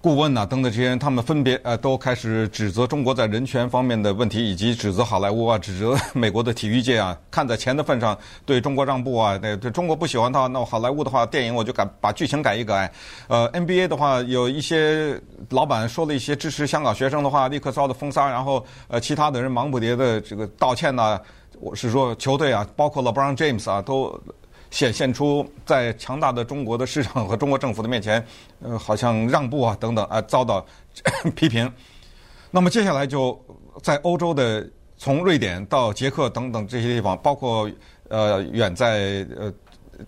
[0.05, 8.15] 顾问呐、啊，等等这些人，他们分别呃都开始指责中国在人权方面的问题，以及指责好莱坞啊，指责美国的体育界啊，看在钱的份上
[8.45, 9.35] 对中国让步啊。
[9.35, 12.93] 对，对中国不喜欢他，那好莱坞的话，电影我就改把剧情改一改。
[13.27, 18.29] 呃，NBA 的话，有一些老板说了一些支持香港学生的话，立刻遭到封杀。
[18.29, 21.19] 然后呃，其他的人忙不迭的这个道歉呐、
[21.59, 24.21] 我是说球队啊，包括 LeBron James 啊，都。
[24.75, 28.21] 显现出在强大的中国的市场和中国政府的面前，
[28.61, 30.65] 呃，好像让步啊等等啊，遭到
[31.33, 31.71] 批评。
[32.51, 33.41] 那么接下来就
[33.81, 37.71] 在欧洲的，从瑞典到捷克等等这些地方，包括
[38.09, 39.49] 呃远在呃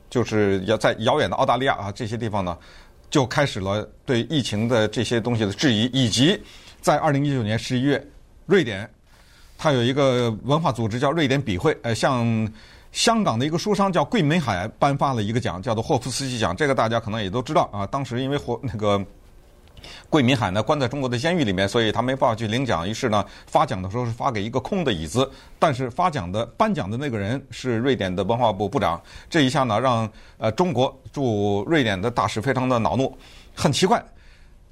[0.10, 2.58] 就是遥在遥远的澳大利亚啊这些地方呢，
[3.10, 6.38] 就开始了对疫情的这些东西的质疑，以及
[6.82, 8.06] 在二零一九年十一月，
[8.46, 8.90] 瑞典
[9.58, 12.52] 它有一个文化组织叫瑞典笔会，呃，像。
[12.98, 16.56] 香港的一个书商叫桂美海颁发了一个奖，叫做霍夫斯基奖。
[16.56, 17.86] 这个大家可能也都知道啊。
[17.86, 19.00] 当时因为霍那个
[20.10, 22.90] 桂民海呢关在中国的监狱里面，所以他没办法去领奖。
[22.90, 25.30] 于是呢，发奖的时候是发给一个空的椅子，
[25.60, 29.00] 但是发奖的颁奖的那个人是瑞典的文化部部长。
[29.30, 33.16] 这一下呢，让呃中国驻瑞典的大使非常的恼怒。
[33.54, 34.04] 很奇怪，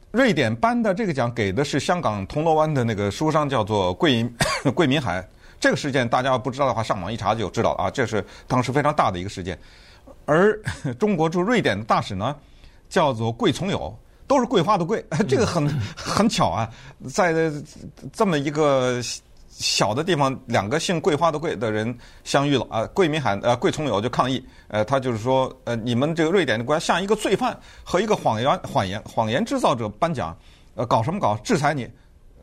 [0.10, 4.28] 瑞典颁的这个奖给的是香港铜锣湾的那个书商，叫做桂
[4.74, 5.24] 桂敏海。
[5.60, 7.90] 这个事件大家要不知道的话，上网一查就知道了啊！
[7.90, 9.58] 这是当时非常大的一个事件。
[10.26, 10.60] 而
[11.00, 12.36] 中国驻瑞典的大使呢，
[12.90, 16.70] 叫做桂从友，都是桂花的桂， 这个很很巧啊，
[17.10, 17.34] 在
[18.12, 19.00] 这么一个
[19.50, 22.86] 小的地方，两个姓桂花的桂的人相遇了啊！
[22.88, 30.36] 桂民海呃桂从友就抗议，呃他就是说呃你们这个瑞典的国家像一个罪犯和一个谎言谎言谎言制造者颁奖，
[30.76, 31.36] 呃搞什么搞？
[31.38, 31.90] 制裁你，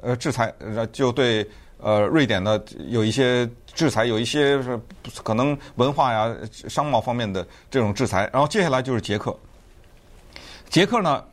[0.01, 1.47] 呃制裁呃就对。
[1.83, 4.81] 呃，瑞典呢有一些制裁，有一些是
[5.25, 6.33] 可能文化呀、
[6.69, 8.31] 商贸方面的这种制裁。
[8.33, 9.37] 然后接下来就是捷克，
[10.71, 11.25] 捷克呢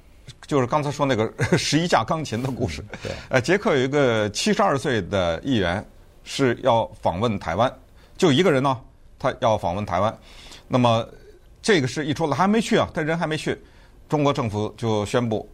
[0.47, 2.83] 就是刚才说那个 十一架钢琴的故事。
[3.03, 3.11] 对。
[3.29, 5.85] 呃，捷克有一个七十二岁的议员
[6.23, 7.71] 是要访问台湾，
[8.17, 8.75] 就一个人呢，
[9.19, 10.17] 他要访问台湾。
[10.67, 11.07] 那么
[11.61, 13.59] 这个事一出来还没去啊，他人还没去，
[14.07, 15.47] 中国政府就宣布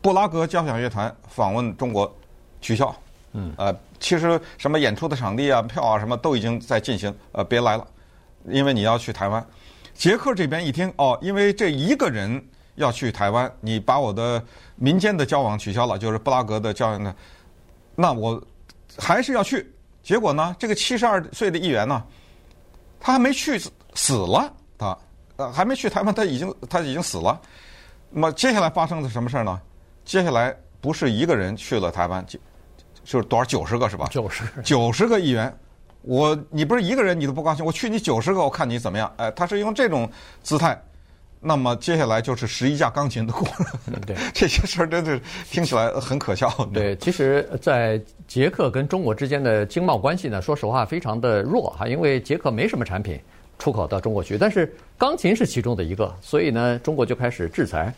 [0.00, 2.16] 布拉格交响乐团访问中国
[2.60, 2.94] 取消。
[3.32, 3.52] 嗯。
[3.58, 3.74] 呃。
[4.00, 7.84] 其实什么演出的场地啊、票啊什么都已经在进行，呃，别来了，
[8.46, 9.44] 因为你要去台湾。
[9.92, 12.40] 捷克这边一听，哦，因为这一个人
[12.76, 14.40] 要去台湾，你把我的
[14.76, 17.12] 民间的交往取消了，就是布拉格的交往呢，
[17.96, 18.40] 那我
[18.96, 19.68] 还是要去。
[20.00, 22.00] 结果呢，这个七十二岁的议员呢，
[23.00, 23.60] 他还没去
[23.94, 24.96] 死了，他
[25.38, 27.40] 呃还没去台湾，他已经他已经死了。
[28.10, 29.60] 那么接下来发生的什么事儿呢？
[30.04, 32.24] 接下来不是一个人去了台湾。
[33.08, 34.06] 就是多少九十个是吧？
[34.10, 35.50] 九十九十个议员，
[36.02, 39.10] 我你不是一个人你都不高兴，我去你九十个，我看你怎么样？
[39.16, 40.06] 哎，他是用这种
[40.42, 40.78] 姿态，
[41.40, 43.64] 那么接下来就是十一架钢琴的故事。
[44.06, 45.18] 对， 这些事儿真的
[45.50, 46.50] 听起来很可笑。
[46.74, 53.18] 对，其实，在捷克跟中国之间的经贸关系呢，说实话非常的弱哈，因为捷克没什么产品
[53.58, 57.90] 出口到中国去，但是钢琴是其中的一个，所以呢，中国就开始制裁。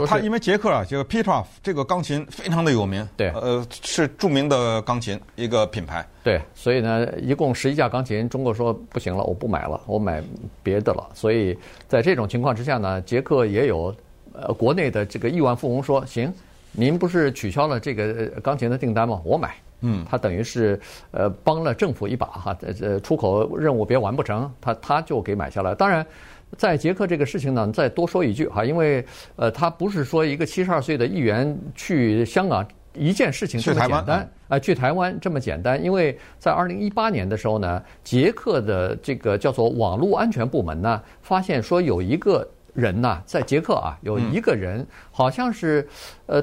[0.00, 10.22] 呃，他因为捷克啊，这个 Petrov 这个钢琴非常的有名，对，呃，是著名的钢琴一个品牌，对，所以呢，一共十一架钢琴，中国说不行了，我不买了，我买
[10.62, 11.10] 别的了。
[11.14, 11.56] 所以
[11.88, 13.94] 在这种情况之下呢，捷克也有
[14.32, 16.32] 呃国内的这个亿万富翁说，行，
[16.72, 19.20] 您不是取消了这个钢琴的订单吗？
[19.24, 26.06] 我买，嗯，他等于是呃帮了政府一把哈，呃出口任务别完不成，他他就给买下来，当然。
[26.56, 29.04] 在捷克这个事情呢，再多说一句哈，因为
[29.36, 35.82] 呃，他不是说一个七十二岁的议员去香港一件事情这么简单啊，去台湾这么简单。
[35.82, 45.88] 因为在二零一八年的时候呢，捷克的这个叫做网络安全部门呢，发现说有一个人呐，在捷克啊，有一个人好像是
[46.26, 46.42] 呃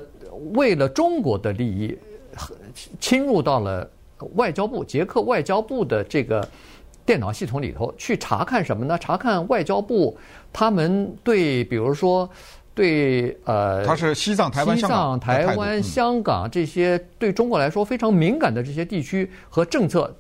[0.54, 1.98] 为了中国的利益。
[3.02, 3.90] 侵入到了
[4.36, 6.48] 外交部捷克外交部的这个
[7.10, 8.96] 电脑系统里头去查看什么呢？
[9.00, 10.16] 查看外交部
[10.54, 12.30] 他们对，比如说
[12.76, 20.16] 对呃，他是西藏、台湾、西藏、台湾、香港这些对中国来说非常敏感的这些地区和政策，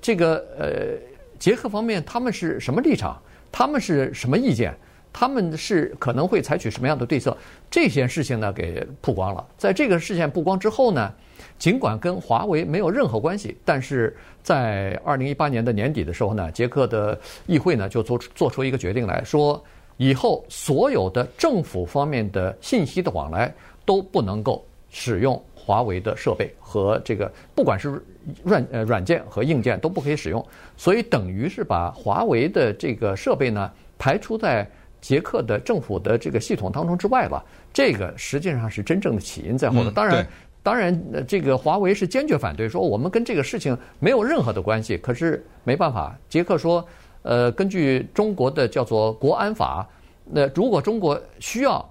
[0.00, 0.98] 这个呃，
[1.38, 3.20] 捷克方面他们是什么立场？
[3.52, 4.74] 他们是什么意见？
[5.12, 7.36] 他们是可能会采取什么样的对策？
[7.70, 9.46] 这些事情呢，给曝光了。
[9.58, 11.12] 在这个事件曝光之后呢，
[11.58, 19.62] 尽管跟华为没有任何关系，但是在二零一八年的年底的时候呢，捷克的议会呢就做做出一个决定来说，
[19.98, 28.02] 以后所有的政府方面的信息的往来都不能够使用华为的设备和这个，不管是
[28.42, 30.44] 软呃软件和硬件都不可以使用。
[30.76, 34.68] 所以等于是把华为的这个设备呢排除在
[35.00, 37.44] 捷克的政府的这个系统当中之外了。
[37.72, 39.90] 这个实际上是真正的起因在后头。
[39.90, 40.26] 当然。
[40.62, 44.96] 当然，这个华为是坚决反对，说我们跟这个事情没有任何的关系。
[44.96, 46.86] 可是没办法，捷克说，
[47.22, 49.84] 呃，根据中国的叫做国安法，
[50.24, 51.84] 那如果中国需要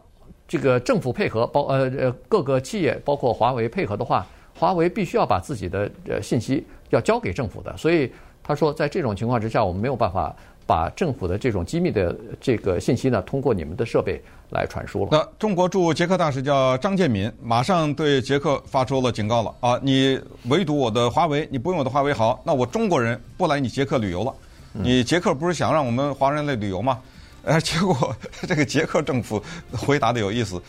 [0.48, 4.26] 这个政府配合，包呃呃各个企业包括华为配合的话，
[4.58, 7.76] 华为必须要把自己的呃信息要交给政府的。
[7.76, 8.10] 所以
[8.42, 10.34] 他说，在这种情况之下，我们没有办法。
[10.66, 14.22] 把政府的这种机密的这个信息呢，通过你们的设备
[14.52, 15.10] 来传输了。
[15.12, 19.80] 那中国驻捷克大使叫张建民，马上对捷克发出了警告了啊！
[19.84, 24.34] 你围堵我的华为，你不用我的华为好，那我中国人不来你捷克旅游了。
[24.74, 27.00] 你捷克不是想让我们华人来旅游吗？
[27.44, 28.16] 呃，结果
[28.48, 30.62] 这个捷克政府回答的有意思，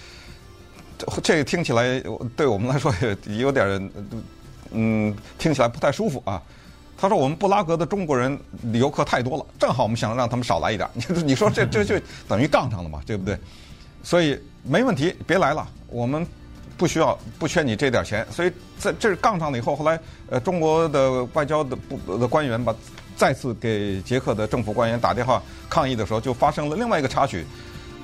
[1.22, 2.02] 这个听起来
[2.34, 2.92] 对我们来说
[3.26, 3.90] 也有点
[4.72, 6.42] 嗯，听起来不太舒服啊。
[7.02, 8.38] 他说：“我们布拉格的中国人
[8.74, 10.88] 游客太多了，正好我们想让他们少来一点。
[10.94, 11.96] 你你说这这就
[12.28, 13.36] 等于杠上了嘛，对不对？
[14.04, 16.24] 所以没问题，别来了，我们
[16.76, 18.24] 不需要不缺你这点钱。
[18.30, 19.98] 所以在这杠上了以后，后来
[20.30, 22.72] 呃中国的外交的部的官员把，
[23.16, 27.44] 再次给捷克的政府官员打电话抗议的时候，就发生了另外一个插曲，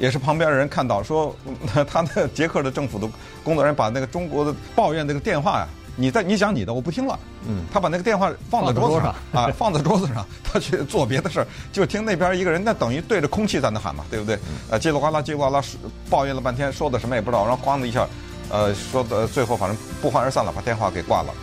[0.01, 1.33] 也是旁边人看到说，
[1.89, 3.09] 他那捷克的政府的
[3.45, 5.69] 工作人员把那个中国的抱怨那个电话呀。”
[6.01, 7.19] 你在你讲你的，我不听了。
[7.49, 14.39] 嗯，他把那个电话放在桌子上啊， 放在桌子上， 他去做别的事儿，就听那边一个人，那等于对着空气在那喊嘛，对不对？
[14.71, 15.61] 呃，叽里呱啦，叽里呱啦，
[16.09, 18.07] 抱怨了半天，说的什么也不知道，然后哐的一下，
[18.49, 21.35] 呃，说的最后反正不欢而散了，把电话给挂了。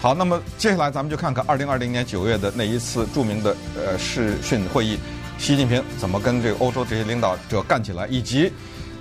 [0.00, 4.98] 好，那么接下来咱们就看看二零二零年九月的那一次著名的呃视讯会议，
[5.38, 8.52] 习近平怎么跟这个欧洲这些领导者干起来，以及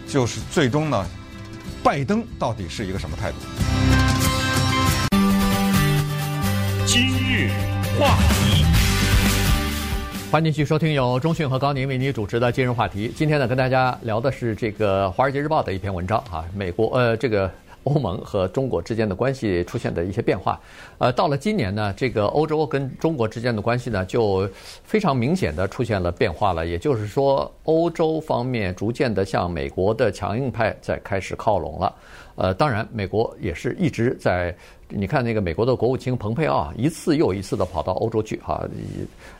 [0.07, 1.03] 就是最终呢，
[1.83, 3.37] 拜登到底是一个什么态度？
[6.93, 7.49] 今日
[7.97, 8.65] 话题，
[10.29, 13.09] 欢迎继续收听由中讯和高宁为您主持的今日话题。
[13.15, 17.49] 今天呢，跟大家聊的是这个《华尔街日报》的一篇文章啊，美国呃这个。
[17.85, 20.61] 欧盟和中国之间的关系出现的一些变化，
[20.99, 24.47] 呃，到了今年呢，这个欧洲跟中国之间的关系呢，就
[24.83, 26.63] 非常明显的出现了变化了。
[26.63, 31.91] 也就是说，欧洲方面逐渐的向美国的强硬派在开始靠拢了。
[32.41, 34.51] 呃，当然，美国也是一直在，
[34.89, 38.67] 你看那个美国的国务卿蓬佩奥，一次又一次的跑到欧洲去哈，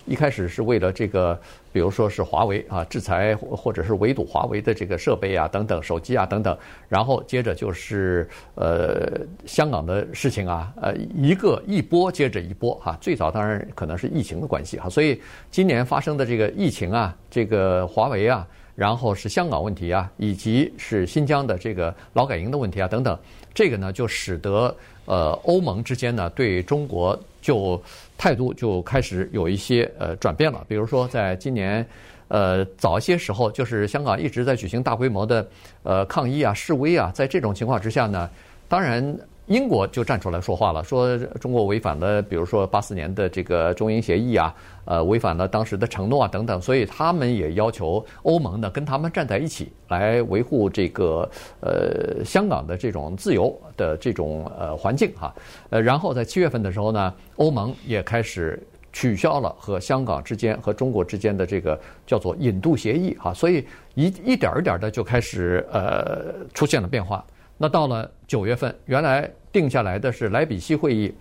[0.05, 1.39] 一开始是为了这个。
[1.73, 6.57] 比如说是华为啊，制裁或者是围堵华为的这个设备啊，等等，手机啊等等，
[6.89, 12.97] 然后接着就是呃香港的事情啊，呃一个一波接着一波哈。
[12.99, 18.45] 最早当然可能是疫情的关系哈，所以今年发生的这个疫情啊，这个华为啊，
[18.81, 23.15] 然后是香港问题啊，以及是新疆的这个劳改营的问题啊等等，
[23.53, 27.79] 这个呢就使得呃欧盟之间呢对中国就。
[28.17, 31.83] 态度就开始有一些呃转变了，比如说在今年，
[32.27, 35.47] 呃早一些时候，就是香港一直在举行大规模的
[35.81, 38.29] 呃抗议啊、示威啊，在这种情况之下呢，
[38.67, 39.17] 当然。
[39.51, 55.35] 英国就站出来说话了，说中国违反了，比如说八四年的这个中英协议啊，呃，违反了当时的承诺啊等等，所以他们也要求欧盟呢跟他们站在一起，来维护这个呃香港的这种自由的这种呃环境哈。
[55.69, 58.57] 呃，然后在七月份的时候呢，欧盟也开始
[58.93, 67.21] 取消了和香港之间和中国之间的这个叫做引渡协议哈，所以一一点一点儿的就开始呃出现了变化。
[67.57, 69.29] 那到了九月份，原来。
[69.51, 71.13] 定下来的是莱比锡会议，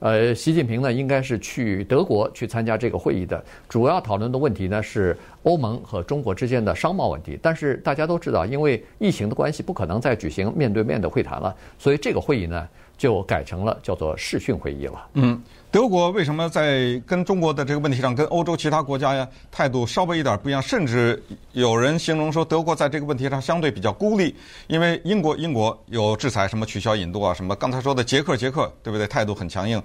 [0.00, 3.42] 呃，习近平呢应该是去德国去参加这个会议的。
[3.68, 7.38] 主要讨论的问题呢是欧盟和中国之间的商贸问题。
[7.42, 15.08] 但是大家都知道，因为疫情的关系，不可能再举行面对面的会谈了，所以这个会议呢就改成了叫做视讯会议了。
[15.14, 20.62] 嗯，德国为什么在跟中国的这个问题上，跟欧洲其他国家呀态度稍微一点不一样？
[20.62, 24.34] 甚至有人形容说，德国在这个问题上相对比较孤立，
[24.66, 29.06] 因为英国英国有制裁，什么取消引渡啊，什么刚才说的捷克捷克，对不对？
[29.06, 29.80] 态度很强硬，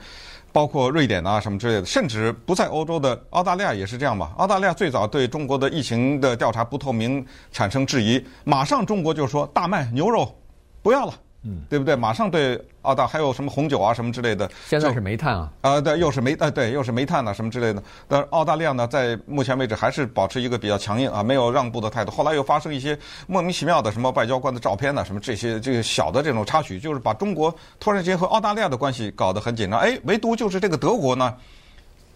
[0.54, 4.32] 包括瑞典啊什么之类的，甚至不在欧洲的澳大利亚也是这样吧。
[4.38, 10.34] 澳大利亚最早对中国的疫情的调查不透明产生质疑，马上中国就说大麦牛肉
[10.82, 11.14] 不要了。
[11.46, 11.94] 嗯，对不对？
[11.94, 17.84] 马上对澳大还有什么红酒啊什么之类的，现在是煤炭啊，啊、呃，对，又是煤，呃，对，又是煤炭啊什么之类的。
[18.08, 22.12] 但是澳大利亚呢，在目前为止还是保持一个比较强硬啊，没有让步的态度。
[22.12, 29.78] 后来又发生一些莫名其妙的什么外交官的照片呢，什么这些这个小的这种插曲，就是把中国突然间和澳大利亚的关系搞得很紧张。
[29.82, 31.36] 哎，唯独就是这个德国呢，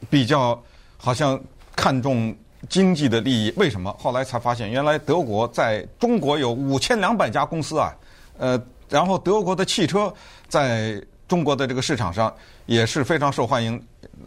[0.09, 0.57] 比较
[0.95, 1.37] 好像
[1.75, 2.33] 看重
[2.69, 3.53] 经济的利益。
[3.57, 3.93] 为什么？
[3.99, 7.93] 后来才发现，原来德国在中国有五千两百家公司啊，
[8.37, 8.57] 呃。
[8.89, 10.13] 然后德国的汽车
[10.47, 12.33] 在中国的这个市场上
[12.65, 13.81] 也是非常受欢迎。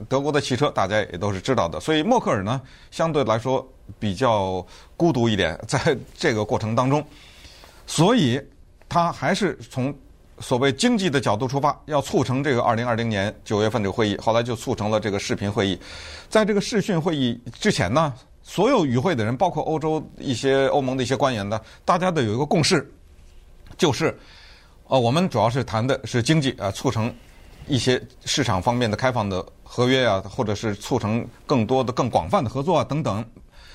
[0.08, 3.66] 德国的汽车大家也都是知道的，所以默克尔呢相对来说
[3.98, 4.64] 比较
[4.96, 7.04] 孤独一点，在这个过程当中，
[7.86, 8.40] 所以
[8.88, 9.94] 他还是从
[10.38, 14.16] 所谓经济的角度出发，要促成这个二零二零年九月份这个会议。
[14.18, 15.78] 后来就促成了这个视频会议。
[16.28, 22.90] 在这个视讯会议之前呢，所有与会的人，包括欧洲一些欧盟的一些官员呢，大家都有一个共识，
[23.76, 24.16] 就是。
[24.90, 27.14] 呃，我们主要是谈的是经济啊，促成
[27.68, 33.24] 一些市场方面的开放的合约啊，或者是促成更多的、更广泛的合作啊等等。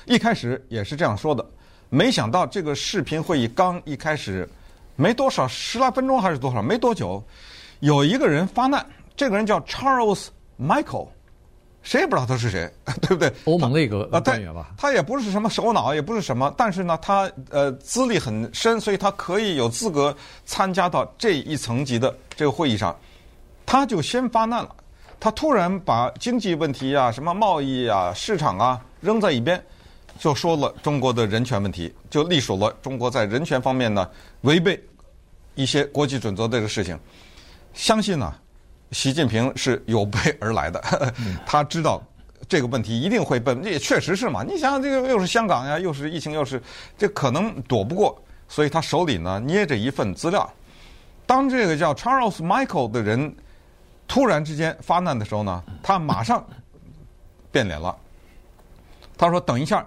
[0.04, 1.42] 一开始也是这样说的，
[1.88, 4.46] 没想到这个视频会议刚一开始
[4.94, 7.24] 没多少，十来分钟还是多少，没多久，
[7.80, 8.84] 有一个人发难，
[9.16, 10.26] 这个人叫 Charles
[10.60, 11.08] Michael。
[11.86, 12.68] 谁也不知道他是谁，
[13.00, 13.32] 对不对？
[13.44, 14.74] 欧盟的一个官员吧。
[14.76, 20.14] 他也不是什么首脑，也不是什么，但是呢，他呃资历很深，所以他可以有资格
[20.44, 22.94] 参加到这一层级的这个会议上。
[23.64, 24.74] 他就先发难了，
[25.20, 29.64] 他突然把经济问题啊、什么贸易啊、市场啊扔在一边，
[30.18, 34.10] 就说了中国的人权问题，就隶属了中国在人权方面呢
[34.40, 34.76] 违背
[35.54, 36.98] 一些国际准则的这个事情。
[37.74, 38.34] 相信呢。
[38.92, 40.82] 习近平是有备而来的，
[41.44, 42.02] 他知道
[42.48, 44.44] 这个问题一定会被，这也确实是嘛。
[44.44, 46.62] 你想想，这个又是香港呀，又是疫情，又是
[46.96, 48.16] 这可能躲不过，
[48.48, 50.48] 所以他手里呢捏着一份资料。
[51.26, 53.34] 当这个叫 Charles Michael 的人
[54.06, 56.44] 突然之间发难的时候呢，他马上
[57.50, 57.94] 变脸了。
[59.18, 59.84] 他说：“等一下，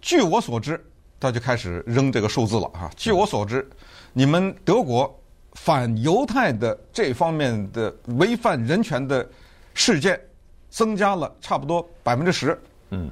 [0.00, 0.84] 据我所知，
[1.20, 2.90] 他就开始扔这个数字了啊。
[2.96, 3.68] 据我所知，
[4.12, 5.16] 你们德国。”
[5.56, 9.28] 反犹太的这方面的违反人权的
[9.74, 10.20] 事件
[10.70, 12.56] 增加了差不多百分之十。
[12.90, 13.10] 嗯，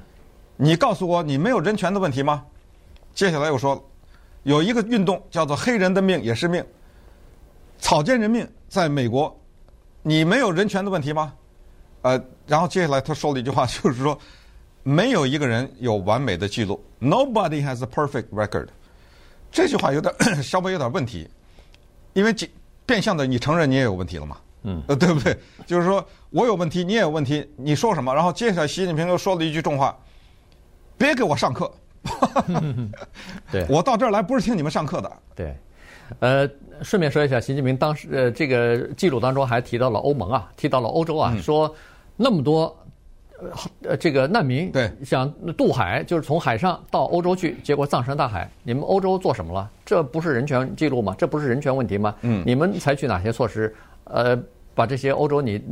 [0.57, 2.45] 你告诉我，你没有人权的问题吗？
[3.15, 3.83] 接下来又说，
[4.43, 6.65] 有一个运动叫做“黑人的命也是命”，
[7.81, 9.35] 草菅人命，在美国，
[10.03, 11.33] 你没有人权的问题吗？
[12.03, 14.17] 呃，然后接下来他说了一句话，就是说，
[14.83, 18.69] 没有一个人有完美的记录，Nobody has a perfect record。
[19.51, 21.29] 这句话有点 稍微有点问题。
[22.15, 22.35] 因为
[22.87, 24.37] 变相的，你承认你也有问题了嘛？
[24.63, 25.37] 嗯，呃，对不对？
[25.67, 28.15] 就是说我有问题，你也有问题，你说什么？
[28.15, 29.95] 然后接下来，习近平又说了一句重话
[30.97, 31.71] ：“别给我上课。
[33.53, 35.13] ”对，我到这儿来不是听你们上课的。
[35.35, 35.55] 对，
[36.21, 36.49] 呃，
[36.83, 41.75] 顺便说一下，习近平当时呃这个记录当中还提到了欧盟啊，提到了欧洲啊，嗯、说
[42.17, 42.75] 那么多。
[43.83, 48.51] 呃，这个难民对想渡海，就是从海上到欧洲去，结果葬身大海。
[48.63, 49.71] 你们欧洲做什么了？
[49.85, 51.15] 这不是人权记录吗？
[51.19, 52.15] 这不是人权问题吗？
[52.23, 53.75] 嗯，你们采取哪些措施？
[54.05, 54.39] 呃，
[54.75, 55.63] 把这些欧洲你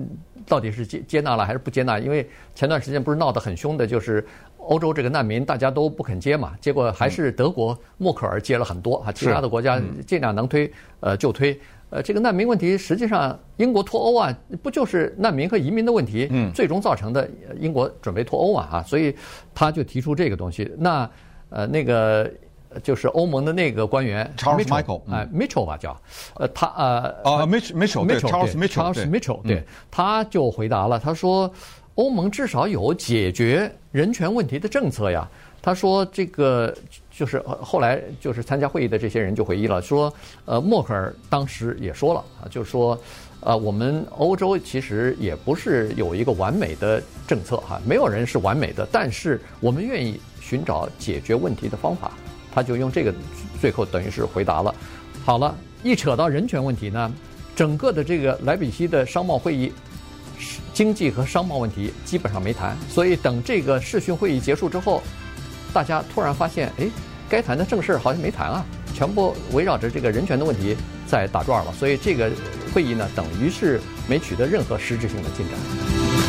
[0.47, 1.99] 到底是接接纳了还是不接纳？
[1.99, 4.25] 因为前段时间不是闹得很凶的，就是
[4.59, 10.71] 欧洲这个难民大家都不肯接嘛，结果还是德国默克尔接了很多啊，其他的国家尽量能推
[11.01, 11.59] 呃就推。
[11.93, 17.29] 呃，这个难民问题实际上英国脱欧啊，不就是难民和移民的问题，嗯，最终造成的
[17.61, 19.15] 英国准备脱欧啊，啊，所以
[19.55, 20.73] 他就提出这个东西。
[20.79, 21.09] 那
[21.51, 22.33] 呃，那个
[22.83, 25.95] 就是欧盟的那个官员 Charles Michael，哎，Mitchell 吧叫，
[26.37, 31.53] 呃，他呃啊，Mitchell，Mitchell，Charles Mitchell，对，Mitchell，对，他就回答了，他说
[31.97, 35.29] 欧盟至少有解决人权问题的政策呀。
[35.61, 36.75] 他说这个。
[37.15, 40.13] 就是后来就是参加会议的这些人就回忆了，说，
[40.47, 42.99] 呃，默克尔当时也说了啊，就是说，
[43.41, 52.11] 呃，我们欧洲其实也不是有一个完美的政策哈，没有人是完美的，但是我们愿意寻找解决问题的方法。
[52.55, 53.15] 他就用这个
[53.61, 54.75] 最后等于是回答了。
[55.23, 57.13] 好了，一扯到人权问题呢，
[57.55, 59.71] 整个的这个莱比锡的商贸会议，
[60.73, 65.03] 经济和商贸问题基本上没谈，所以等这个视讯会议结束之后。
[65.73, 66.89] 大家突然发现，哎，
[67.29, 68.65] 该谈的正事好像没谈啊，
[68.95, 72.31] 全部围绕着这个人权的问题在打转了，所以这个
[72.75, 76.22] 会议呢，等于是没取得任何实质性的进展。